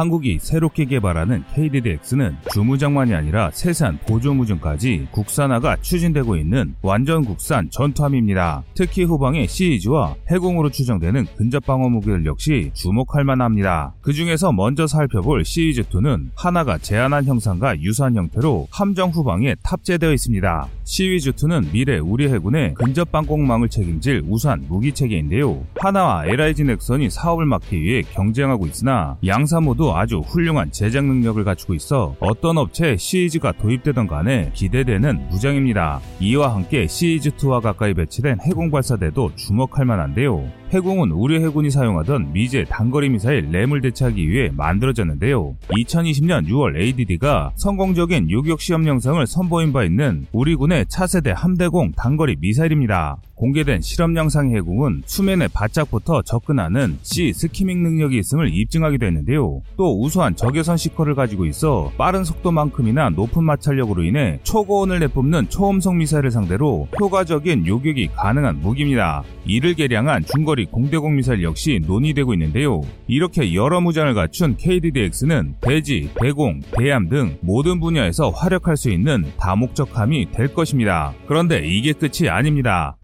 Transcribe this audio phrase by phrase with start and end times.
[0.00, 8.62] 한국이 새롭게 개발하는 KDDX는 주무장만이 아니라 세산 보조무중까지 국산화가 추진되고 있는 완전 국산 전투함입니다.
[8.74, 13.92] 특히 후방의 시리즈와 해공으로 추정되는 근접방어 무기들 역시 주목할 만합니다.
[14.00, 20.66] 그 중에서 먼저 살펴볼 시리즈2는 하나가 제한한 형상과 유사한 형태로 함정 후방에 탑재되어 있습니다.
[20.84, 25.62] 시리즈2는 미래 우리 해군의 근접방공망을 책임질 우수한 무기체계인데요.
[25.76, 31.74] 하나와 LIG 넥선이 사업을 맡기 위해 경쟁하고 있으나 양사 모두 아주 훌륭한 제작 능력을 갖추고
[31.74, 36.00] 있어 어떤 업체에 시리즈가 도입되던 간에 기대되는 무장입니다.
[36.20, 40.59] 이와 함께 시리즈2와 가까이 배치된 해공 발사대도 주목할 만한데요.
[40.72, 45.56] 해공은 우리 해군이 사용하던 미제 단거리 미사일 램을 대체하기 위해 만들어졌는데요.
[45.70, 52.36] 2020년 6월 ADD가 성공적인 요격 시험 영상을 선보인 바 있는 우리 군의 차세대 함대공 단거리
[52.38, 53.16] 미사일입니다.
[53.40, 59.62] 공개된 실험 영상 해공은 수면에 바짝부터 접근하는 C 스키밍 능력이 있음을 입증하기도 했는데요.
[59.78, 66.30] 또 우수한 적외선 시커를 가지고 있어 빠른 속도만큼이나 높은 마찰력으로 인해 초고온을 내뿜는 초음속 미사일을
[66.30, 69.24] 상대로 효과적인 요격이 가능한 무기입니다.
[69.46, 72.80] 이를 개량한 중거리 공대공 미사일 역시 논의되고 있는데요.
[73.06, 80.32] 이렇게 여러 무장을 갖춘 KDDX는 대지, 대공, 대함 등 모든 분야에서 활약할 수 있는 다목적함이
[80.32, 81.14] 될 것입니다.
[81.26, 82.96] 그런데 이게 끝이 아닙니다.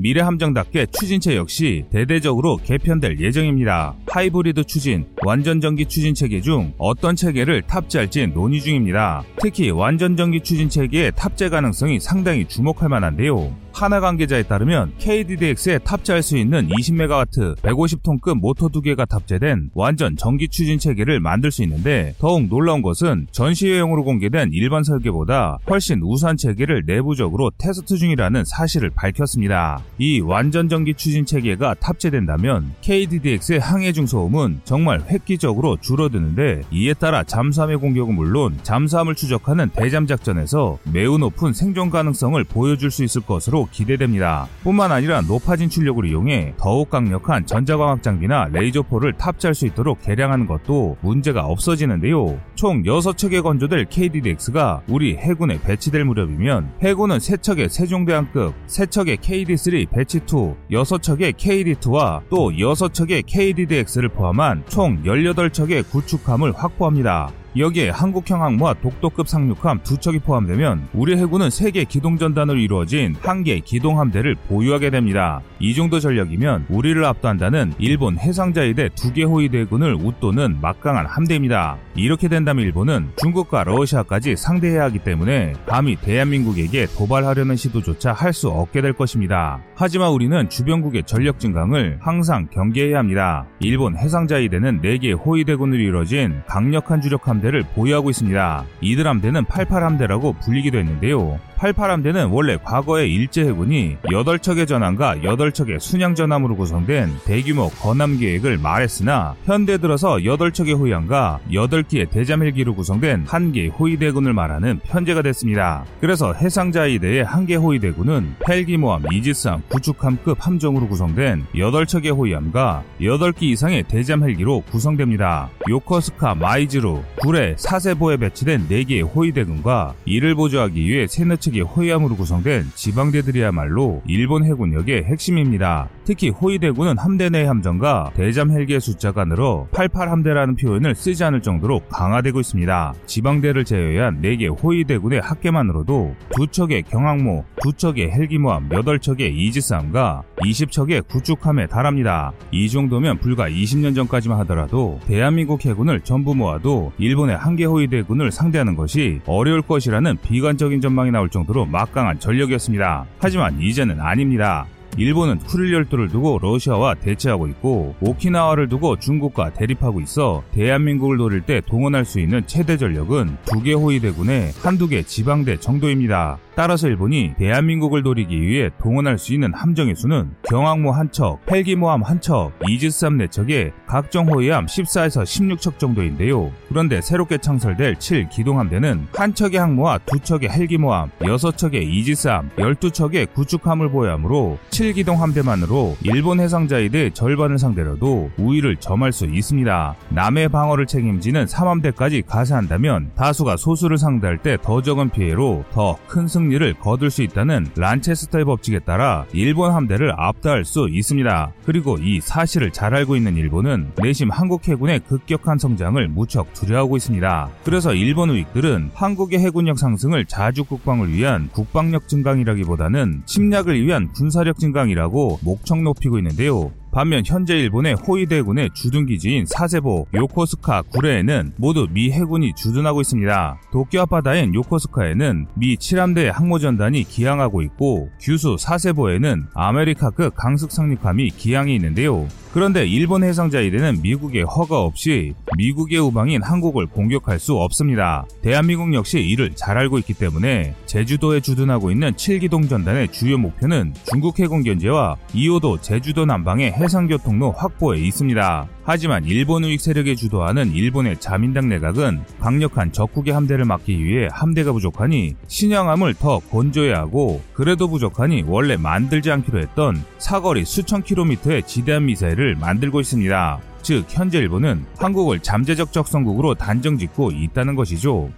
[0.00, 3.96] 미래 함정답게 추진체 역시 대대적으로 개편될 예정입니다.
[4.06, 9.24] 하이브리드 추진, 완전 전기 추진 체계 중 어떤 체계를 탑재할지 논의 중입니다.
[9.40, 13.52] 특히 완전 전기 추진 체계의 탑재 가능성이 상당히 주목할 만한데요.
[13.78, 20.48] 한화 관계자에 따르면 KDDX에 탑재할 수 있는 20MW 150톤급 모터 두 개가 탑재된 완전 전기
[20.48, 26.86] 추진 체계를 만들 수 있는데 더욱 놀라운 것은 전시회용으로 공개된 일반 설계보다 훨씬 우수한 체계를
[26.86, 29.80] 내부적으로 테스트 중이라는 사실을 밝혔습니다.
[29.98, 37.22] 이 완전 전기 추진 체계가 탑재된다면 KDDX의 항해 중 소음은 정말 획기적으로 줄어드는데 이에 따라
[37.22, 43.67] 잠수함의 공격은 물론 잠수함을 추적하는 대잠 작전에서 매우 높은 생존 가능성을 보여줄 수 있을 것으로
[43.70, 44.46] 기대됩니다.
[44.62, 50.96] 뿐만 아니라 높아진 출력을 이용해 더욱 강력한 전자광학 장비나 레이저포를 탑재할 수 있도록 개량하는 것도
[51.00, 52.40] 문제가 없어지는데요.
[52.54, 61.34] 총 6척의 건조될 KDDX가 우리 해군에 배치될 무렵이면 해군은 3척의 세종대왕급, 3척의 KD3 배치2, 6척의
[61.34, 67.30] KD2와 또 6척의 KDDX를 포함한 총 18척의 구축함을 확보합니다.
[67.58, 73.58] 여기에 한국형 항모와 독도급 상륙함 두 척이 포함되면 우리 해군은 세개 기동전단으로 이루어진 한 개
[73.60, 75.40] 기동함대를 보유하게 됩니다.
[75.60, 81.78] 이 정도 전력이면 우리를 압도한다는 일본 해상자위대 두 개 호위대군을 웃도는 막강한 함대입니다.
[81.96, 88.82] 이렇게 된다면 일본은 중국과 러시아까지 상대해야 하기 때문에 감히 대한민국에게 도발하려는 시도조차 할 수 없게
[88.82, 89.58] 될 것입니다.
[89.74, 93.46] 하지만 우리는 주변국의 전력 증강을 항상 경계해야 합니다.
[93.60, 98.64] 일본 해상자위대는 4개 호위대군으로 이루어진 강력한 주력함대 함대를 보유하고 있습니다.
[98.80, 101.38] 이들 함대는 88함대라고 불리기도 했는데요.
[101.58, 109.78] 88함대는 원래 과거의 일제해군이 8척의 전함과 8척의 순양 전함으로 구성된 대규모 건함 계획을 말했으나 현대
[109.78, 115.84] 들어서 8척의 호위함과 8기의 대잠 헬기로 구성된 한 개의 호위대군을 말하는 편제가 됐습니다.
[116.00, 124.62] 그래서 해상자위대의 한개 호위대군은 헬기모함 이지스함 구축함급 함정으로 구성된 8척의 호위함과 8기 이상의 대잠 헬기로
[124.70, 125.50] 구성됩니다.
[125.68, 134.02] 요코스카 마이즈루, 구레, 사세보에 배치된 4개의 호위대군과 이를 보조하기 위해 세너 척의 호위함으로 구성된 지방대들이야말로
[134.06, 135.88] 일본 해군력의 핵심입니다.
[136.04, 142.40] 특히 호위대군은 함대 내 함정과 대잠 헬기의 숫자가 늘어 88함대라는 표현을 쓰지 않을 정도로 강화되고
[142.40, 142.94] 있습니다.
[143.06, 152.32] 지방대를 제외한 4개 호위대군의 합계만으로도 2척의 경항모, 2척의 헬기모함, 8척의 이지스함과 20척의 구축함에 달합니다.
[152.52, 159.20] 이 정도면 불과 20년 전까지만 하더라도 대한민국 해군을 전부 모아도 일본의 한계 호위대군을 상대하는 것이
[159.26, 163.06] 어려울 것이라는 비관적인 전망이 나올 정도로 정도로 막강한 전력이었습니다.
[163.18, 164.66] 하지만 이제는 아닙니다.
[164.96, 171.60] 일본은 쿠릴 열도를 두고 러시아와 대치하고 있고 오키나와를 두고 중국과 대립하고 있어 대한민국을 노릴 때
[171.60, 176.38] 동원할 수 있는 최대 전력은 두 개 호위대군의 한두 개 지방대 정도입니다.
[176.54, 182.20] 따라서 일본이 대한민국을 노리기 위해 동원할 수 있는 함정의 수는 경항모 한 척, 헬기모함 한
[182.20, 186.50] 척, 이지스함 네 척에 각종 호위함 14에서 16척 정도인데요.
[186.68, 193.90] 그런데 새롭게 창설될 7 기동함대는 한 척의 항모와 두 척의 헬기모함, 6척의 이지스함, 12척의 구축함을
[193.90, 199.96] 보유하므로 7기동 함대만으로 일본 해상자위대 절반을 상대로도 우위를 점할 수 있습니다.
[200.10, 206.74] 남의 방어를 책임지는 3함대까지 가세한다면 다수가 소수를 상대할 때 더 적은 피해로 더 큰 승리를
[206.74, 211.50] 거둘 수 있다는 란체스터의 법칙에 따라 일본 함대를 압도할 수 있습니다.
[211.64, 217.48] 그리고 이 사실을 잘 알고 있는 일본은 내심 한국 해군의 급격한 성장을 무척 두려워하고 있습니다.
[217.64, 224.67] 그래서 일본 우익들은 한국의 해군력 상승을 자주 국방을 위한 국방력 증강이라기보다는 침략을 위한 군사력 증
[224.72, 226.70] 강이라고 목청 높이고 있는데요.
[226.90, 233.60] 반면 현재 일본의 호위대군의 주둔기지인 사세보, 요코스카, 구레에는 모두 미 해군이 주둔하고 있습니다.
[233.70, 242.26] 도쿄 앞바다인 요코스카에는 미 7함대 항모전단이 기항하고 있고 규수 사세보에는 아메리카급 강습 상륙함이 기항이 있는데요.
[242.52, 248.26] 그런데 일본 해상자위대는 미국의 허가 없이 미국의 우방인 한국을 공격할 수 없습니다.
[248.42, 254.38] 대한민국 역시 이를 잘 알고 있기 때문에 제주도에 주둔하고 있는 7기동 전단의 주요 목표는 중국
[254.38, 258.66] 해군 견제와 2호도 제주도 남방의 해상교통로 확보에 있습니다.
[258.90, 265.34] 하지만 일본 우익 세력에 주도하는 일본의 자민당 내각은 강력한 적국의 함대를 막기 위해 함대가 부족하니
[265.46, 272.37] 신형함을 더 건조해야 하고 그래도 부족하니 원래 만들지 않기로 했던 사거리 수천 킬로미터의 지대한 미사일
[272.38, 273.58] 을 만들고 있습니다.
[273.82, 278.30] 즉 현재 일본은 한국을 잠재적 적성국으로 단정 짓고 있다는 것이죠.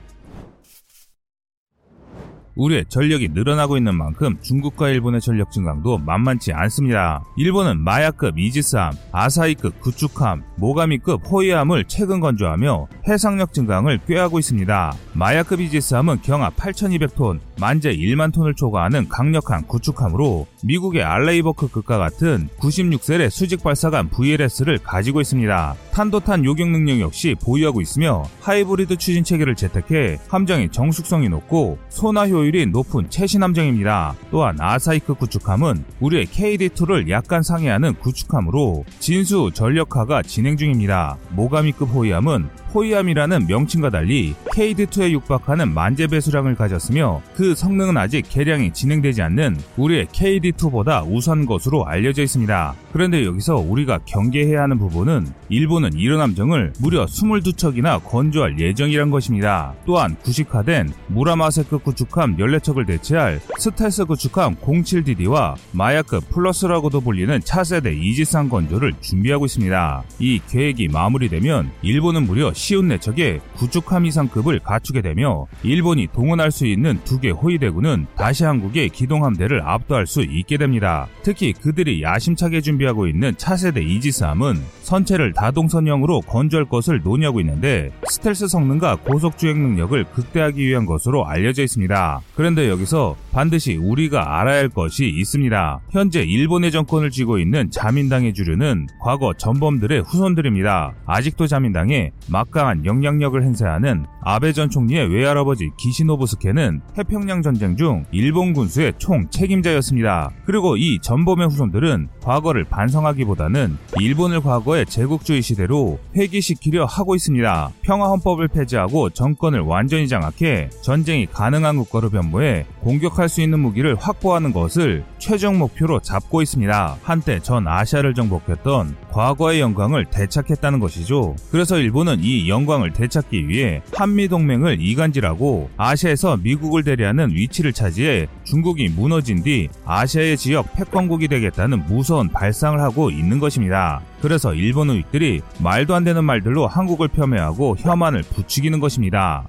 [2.56, 7.24] 우리의 전력이 늘어나고 있는 만큼 중국과 일본의 전력 증강도 만만치 않습니다.
[7.36, 14.92] 일본은 마야급 이지스함, 아사히급 구축함, 모가미급 호위함을 최근 건조하며 해상력 증강을 꾀하고 있습니다.
[15.14, 23.62] 마야급 이지스함은 경하 8,200톤, 만재 1만 톤을 초과하는 강력한 구축함으로 미국의 알레이버크급과 같은 96셀의 수직
[23.62, 25.74] 발사관 VLS를 가지고 있습니다.
[25.92, 32.66] 탄도탄 요격 능력 역시 보유하고 있으며 하이브리드 추진 체계를 채택해 함정의 정숙성이 높고 소나 효율이
[32.66, 34.14] 높은 최신 함정입니다.
[34.30, 41.16] 또한 아사이크 구축함은 우리의 KD2를 약간 상회하는 구축함으로 진수 전력화가 진행 중입니다.
[41.30, 49.22] 모가미급 호위함은 호위함이라는 명칭과 달리 KD2에 육박하는 만재 배수량을 가졌으며 그 성능은 아직 개량이 진행되지
[49.22, 50.06] 않는 우리의
[50.54, 52.74] KD2보다 우수한 것으로 알려져 있습니다.
[52.92, 59.74] 그런데 여기서 우리가 경계해야 하는 부분은 일본은 이런 함정을 무려 22척이나 건조할 예정이란 것입니다.
[59.86, 68.94] 또한 구식화된 무라마세급 구축함 14척을 대체할 스텔스 구축함 07DD와 마야급 플러스라고도 불리는 차세대 이지상 건조를
[69.00, 70.02] 준비하고 있습니다.
[70.18, 76.98] 이 계획이 마무리되면 일본은 무려 쉬운 내척에 구축함 이상급을 갖추게 되며 일본이 동원할 수 있는
[77.04, 81.06] 두 개 호위대군은 다시 한국의 기동함대를 압도할 수 있게 됩니다.
[81.22, 88.96] 특히 그들이 야심차게 준비하고 있는 차세대 이지스함은 선체를 다동선형으로 건조할 것을 논의하고 있는데 스텔스 성능과
[88.96, 92.20] 고속 주행 능력을 극대화하기 위한 것으로 알려져 있습니다.
[92.34, 95.80] 그런데 여기서 반드시 우리가 알아야 할 것이 있습니다.
[95.90, 100.94] 현재 일본의 정권을 쥐고 있는 자민당의 주류는 과거 전범들의 후손들입니다.
[101.06, 108.94] 아직도 자민당에 막강한 영향력을 행사하는 아베 전 총리의 외할아버지 기시노부스케는 태평양 전쟁 중 일본 군수의
[108.98, 110.29] 총 책임자였습니다.
[110.44, 117.70] 그리고 이 전범의 후손들은 과거를 반성하기보다는 일본을 과거의 제국주의 시대로 회귀시키려 하고 있습니다.
[117.82, 125.04] 평화헌법을 폐지하고 정권을 완전히 장악해 전쟁이 가능한 국가로 변모해 공격할 수 있는 무기를 확보하는 것을
[125.18, 126.96] 최종 목표로 잡고 있습니다.
[127.02, 131.36] 한때 전 아시아를 정복했던 과거의 영광을 되찾겠다는 것이죠.
[131.50, 139.42] 그래서 일본은 이 영광을 되찾기 위해 한미동맹을 이간질하고 아시아에서 미국을 대리하는 위치를 차지해 중국이 무너진
[139.42, 144.00] 뒤 아시아의 지역 패권국이 되겠다는 무서운 발상을 하고 있는 것입니다.
[144.20, 149.48] 그래서 일본 우익들이 말도 안 되는 말들로 한국을 폄훼하고 혐한을 부추기는 것입니다.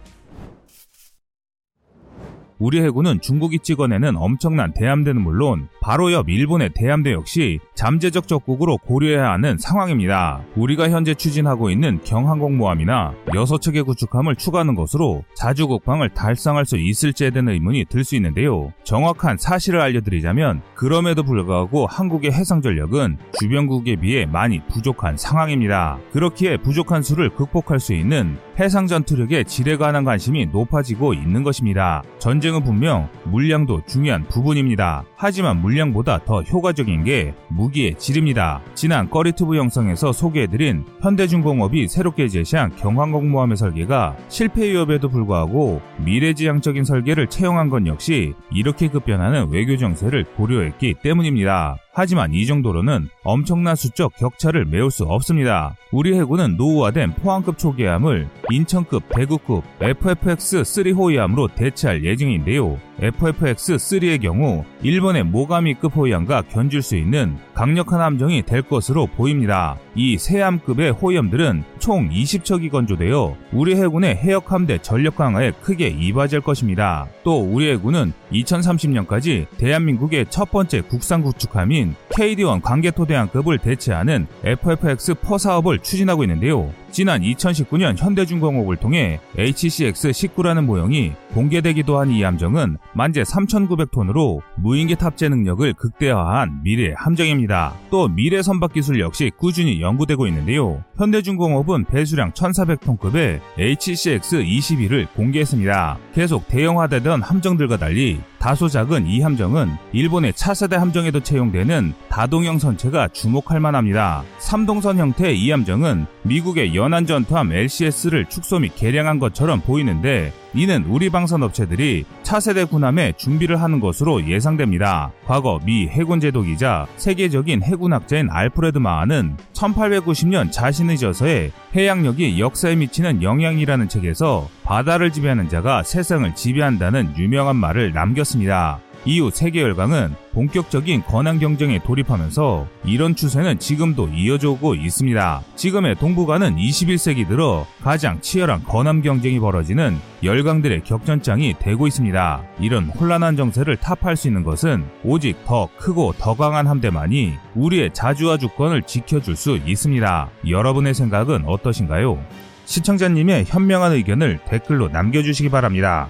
[2.61, 9.31] 우리 해군은 중국이 찍어내는 엄청난 대함대는 물론 바로 옆 일본의 대함대 역시 잠재적 적국으로 고려해야
[9.31, 10.41] 하는 상황입니다.
[10.55, 17.49] 우리가 현재 추진하고 있는 경항공모함이나 6척의 구축함을 추가하는 것으로 자주 국방을 달성할 수 있을지에 대한
[17.49, 18.73] 의문이 들 수 있는데요.
[18.83, 25.97] 정확한 사실을 알려드리자면 그럼에도 불구하고 한국의 해상전력은 주변국에 비해 많이 부족한 상황입니다.
[26.11, 32.03] 그렇기에 부족한 수를 극복할 수 있는 해상 전투력의 질에 관한 관심이 높아지고 있는 것입니다.
[32.19, 35.03] 전쟁은 분명 물량도 중요한 부분입니다.
[35.15, 38.61] 하지만 물량보다 더 효과적인 게 무기의 질입니다.
[38.75, 47.69] 지난 꺼리투브 영상에서 소개해드린 현대중공업이 새롭게 제시한 경항공모함의 설계가 실패 위협에도 불구하고 미래지향적인 설계를 채용한
[47.69, 51.77] 건 역시 이렇게 급변하는 외교 정세를 고려했기 때문입니다.
[51.93, 55.75] 하지만 이 정도로는 엄청난 수적 격차를 메울 수 없습니다.
[55.91, 62.79] 우리 해군은 노후화된 포항급 초계함을 인천급, 대구급 FFX-3 호위함으로 대체할 예정인데요.
[62.99, 69.77] FFX-3의 경우 일본의 모가미급 호위함과 견줄 수 있는 강력한 함정이 될 것으로 보입니다.
[69.95, 77.07] 이 세함급의 호위함들은 총 20척이 건조되어 우리 해군의 해역 함대 전력 강화에 크게 이바지할 것입니다.
[77.23, 86.23] 또 우리 해군은 2030년까지 대한민국의 첫 번째 국산 구축함인 KD-1 관계토대함급을 대체하는 FFX-4 사업을 추진하고
[86.23, 86.71] 있는데요.
[86.91, 95.73] 지난 2019년 현대중공업을 통해 HCX-19라는 모형이 공개되기도 한 이 함정은 만재 3,900톤으로 무인기 탑재 능력을
[95.75, 97.73] 극대화한 미래 함정입니다.
[97.89, 100.83] 또 미래 선박 기술 역시 꾸준히 연구되고 있는데요.
[100.97, 105.97] 현대중공업은 배수량 1,400톤급의 HCX-22를 공개했습니다.
[106.13, 113.59] 계속 대형화되던 함정들과 달리 다소 작은 이 함정은 일본의 차세대 함정에도 채용되는 다동형 선체가 주목할
[113.59, 114.23] 만합니다.
[114.39, 121.09] 3동선 형태의 이 함정은 미국의 연안 전투함 LCS를 축소 및 개량한 것처럼 보이는데 이는 우리
[121.09, 125.11] 방산 업체들이 차세대 군함에 준비를 하는 것으로 예상됩니다.
[125.25, 133.87] 과거 미 해군 제독이자 세계적인 해군학자인 알프레드 마하는 1890년 자신의 저서에 해양력이 역사에 미치는 영향이라는
[133.87, 138.79] 책에서 바다를 지배하는 자가 세상을 지배한다는 유명한 말을 남겼습니다.
[139.03, 145.41] 이후 세계 열강은 본격적인 권한 경쟁에 돌입하면서 이런 추세는 지금도 이어져오고 있습니다.
[145.55, 152.43] 지금의 동북아는 21세기 들어 가장 치열한 권한 경쟁이 벌어지는 열강들의 격전장이 되고 있습니다.
[152.59, 158.37] 이런 혼란한 정세를 타파할 수 있는 것은 오직 더 크고 더 강한 함대만이 우리의 자주와
[158.37, 160.29] 주권을 지켜줄 수 있습니다.
[160.47, 162.23] 여러분의 생각은 어떠신가요?
[162.65, 166.09] 시청자님의 현명한 의견을 댓글로 남겨주시기 바랍니다.